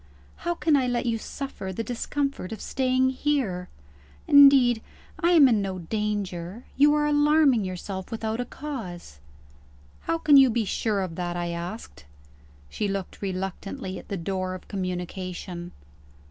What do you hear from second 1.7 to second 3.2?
the discomfort of staying